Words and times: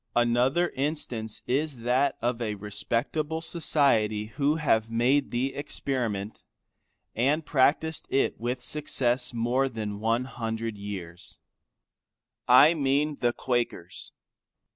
Another 0.15 0.69
instance 0.69 1.43
is 1.45 1.83
that 1.83 2.17
of 2.23 2.41
a 2.41 2.55
respectable 2.55 3.39
Society 3.39 4.25
who 4.35 4.55
have 4.55 4.89
made 4.89 5.29
the 5.29 5.53
experiment, 5.53 6.41
and 7.15 7.45
practised 7.45 8.07
it 8.11 8.39
with 8.39 8.63
success 8.63 9.31
more 9.31 9.69
than 9.69 9.91
an 9.91 9.99
[FN8] 9.99 10.25
hundred 10.25 10.75
years. 10.79 11.37
I 12.47 12.73
mean 12.73 13.17
the 13.19 13.31
Quakers. 13.31 14.11